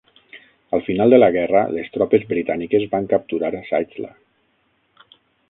[0.77, 4.13] Al final de la guerra, les tropes britàniques van capturar Zeitzler.